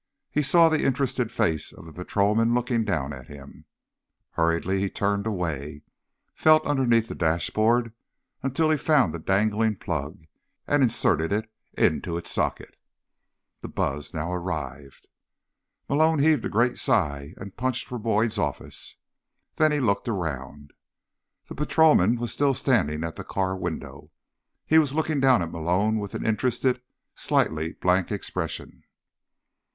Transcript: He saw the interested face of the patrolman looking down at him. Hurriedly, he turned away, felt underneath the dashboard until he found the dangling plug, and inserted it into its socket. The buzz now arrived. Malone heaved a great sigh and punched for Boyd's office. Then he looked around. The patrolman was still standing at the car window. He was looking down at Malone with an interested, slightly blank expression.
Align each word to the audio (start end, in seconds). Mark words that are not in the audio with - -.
He 0.31 0.41
saw 0.41 0.67
the 0.67 0.83
interested 0.83 1.31
face 1.31 1.71
of 1.71 1.85
the 1.85 1.93
patrolman 1.93 2.55
looking 2.55 2.83
down 2.83 3.13
at 3.13 3.27
him. 3.27 3.65
Hurriedly, 4.31 4.79
he 4.79 4.89
turned 4.89 5.27
away, 5.27 5.83
felt 6.33 6.65
underneath 6.65 7.07
the 7.07 7.13
dashboard 7.13 7.93
until 8.41 8.71
he 8.71 8.77
found 8.77 9.13
the 9.13 9.19
dangling 9.19 9.75
plug, 9.75 10.25
and 10.65 10.81
inserted 10.81 11.31
it 11.31 11.53
into 11.73 12.17
its 12.17 12.31
socket. 12.31 12.77
The 13.61 13.67
buzz 13.67 14.11
now 14.11 14.33
arrived. 14.33 15.07
Malone 15.87 16.17
heaved 16.17 16.47
a 16.47 16.49
great 16.49 16.79
sigh 16.79 17.35
and 17.37 17.55
punched 17.55 17.87
for 17.87 17.99
Boyd's 17.99 18.39
office. 18.39 18.95
Then 19.57 19.71
he 19.71 19.79
looked 19.79 20.07
around. 20.09 20.73
The 21.47 21.53
patrolman 21.53 22.15
was 22.15 22.31
still 22.33 22.55
standing 22.55 23.03
at 23.03 23.17
the 23.17 23.23
car 23.23 23.55
window. 23.55 24.09
He 24.65 24.79
was 24.79 24.95
looking 24.95 25.19
down 25.19 25.43
at 25.43 25.51
Malone 25.51 25.99
with 25.99 26.15
an 26.15 26.25
interested, 26.25 26.81
slightly 27.13 27.73
blank 27.73 28.11
expression. 28.11 28.81